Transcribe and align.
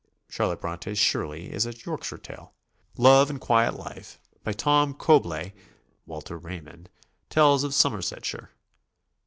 Charlotte 0.29 0.61
Bronte's 0.61 0.97
"Shirley" 0.97 1.53
is 1.53 1.67
a 1.67 1.75
Yorkshire 1.75 2.17
tale. 2.17 2.55
"Love 2.97 3.29
and 3.29 3.39
Quiet 3.39 3.75
Life," 3.75 4.19
by 4.43 4.51
Tom 4.51 4.95
Cobleigh 4.95 5.51
(Walter 6.07 6.39
Raymond), 6.39 6.89
tells 7.29 7.63
of 7.63 7.71
Somersetshire. 7.75 8.49